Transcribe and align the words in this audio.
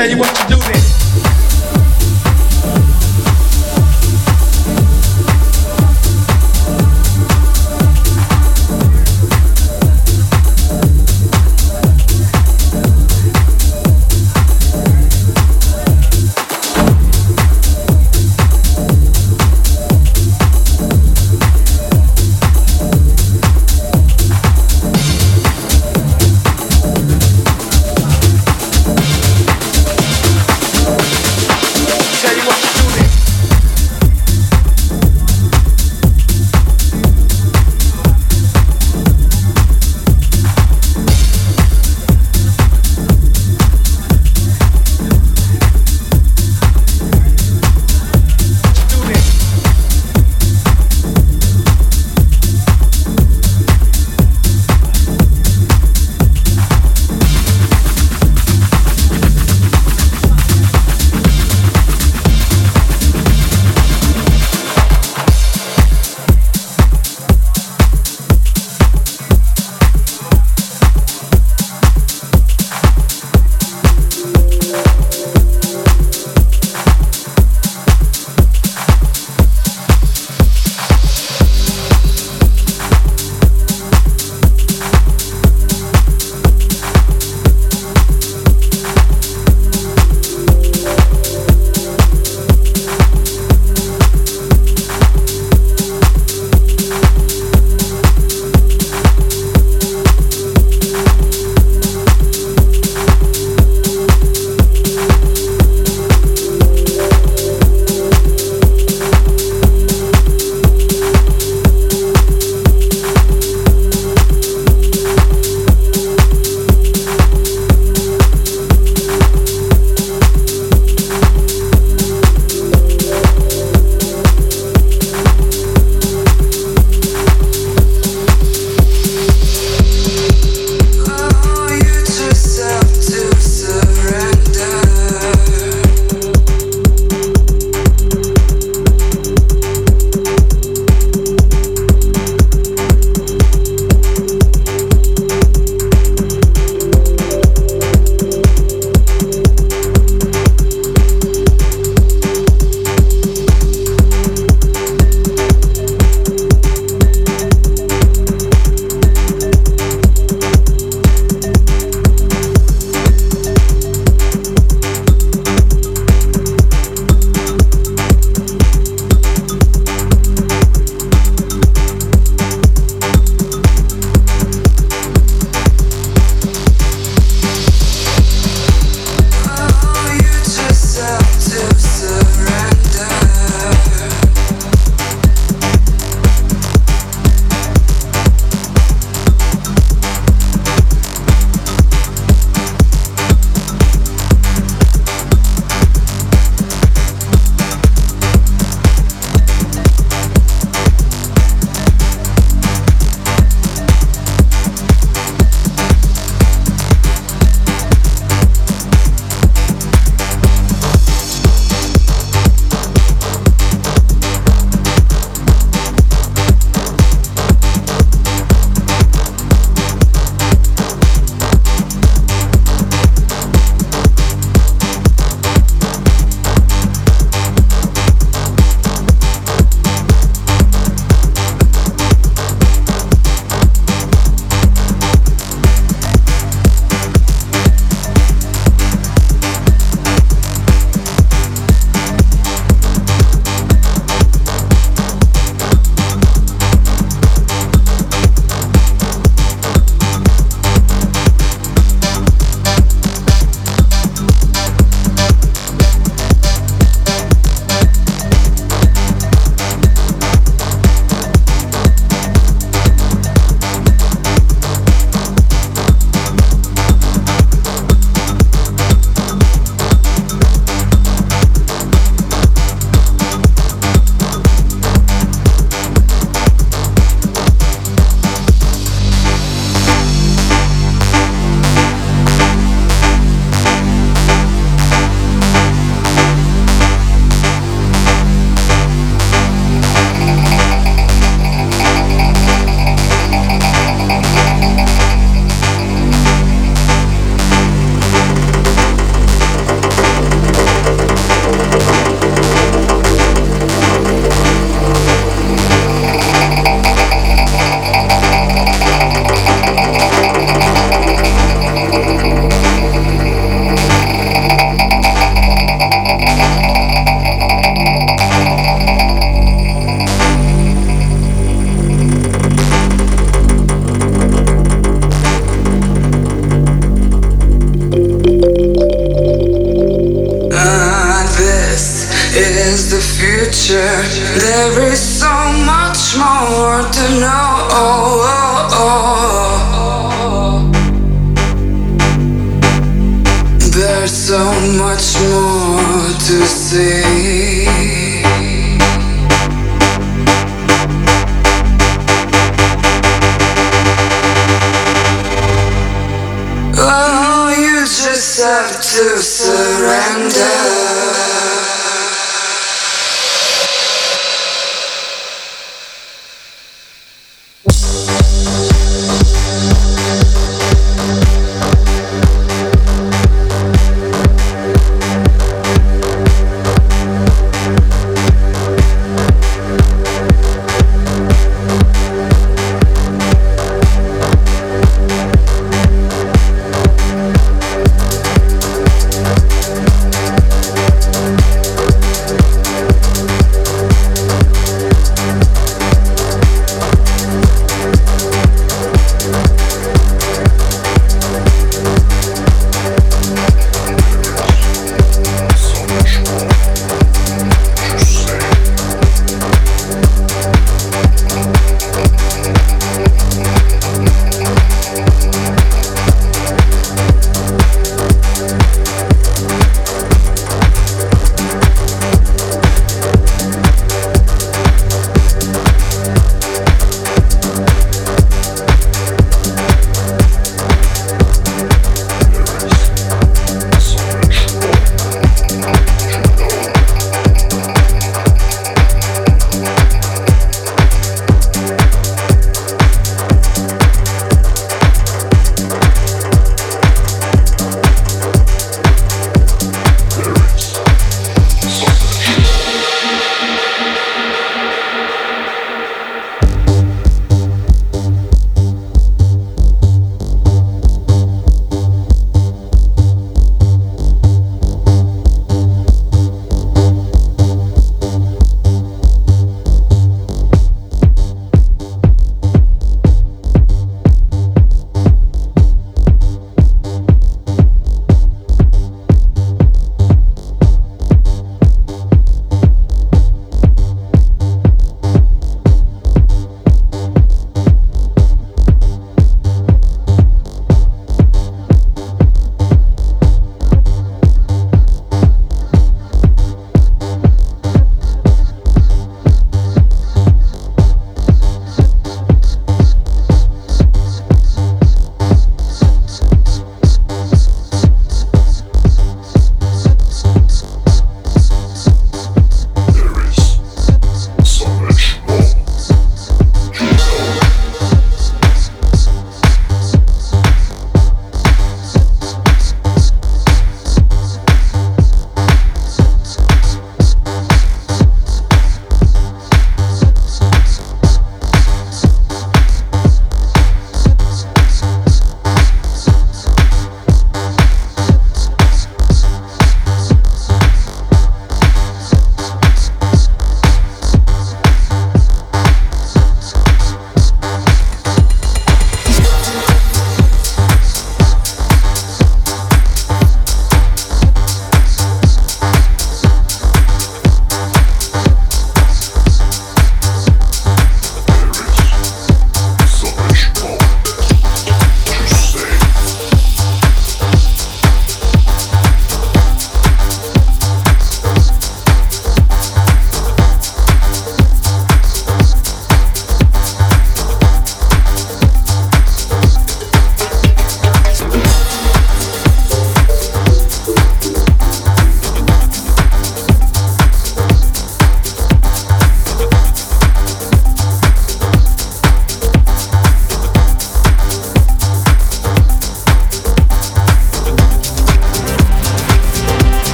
tell 0.00 0.08
you 0.08 0.16
what 0.16 0.34
to 0.34 0.46
do 0.48 0.56
then. 0.56 0.99